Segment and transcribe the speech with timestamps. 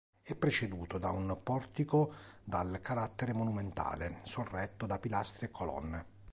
[0.23, 2.11] È preceduto da un portico
[2.43, 6.05] dal carattere monumentale, sorretto da pilastri e colonne.